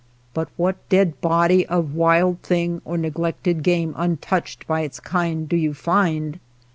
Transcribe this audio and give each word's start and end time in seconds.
But 0.33 0.49
what 0.57 0.89
dead 0.89 1.21
body 1.21 1.63
of 1.67 1.93
wild 1.93 2.41
thing, 2.41 2.81
or 2.85 2.97
neglected 2.97 3.61
game 3.61 3.93
untouched 3.95 4.65
by 4.65 4.81
its 4.81 4.99
kind, 4.99 5.47
do 5.47 5.55
you 5.55 5.75
find 5.75 6.39